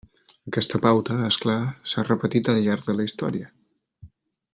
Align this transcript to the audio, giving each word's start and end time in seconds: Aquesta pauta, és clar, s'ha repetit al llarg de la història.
Aquesta 0.51 0.79
pauta, 0.85 1.17
és 1.27 1.37
clar, 1.43 1.57
s'ha 1.91 2.05
repetit 2.07 2.49
al 2.55 2.63
llarg 2.69 2.87
de 2.89 2.97
la 2.97 3.07
història. 3.11 3.51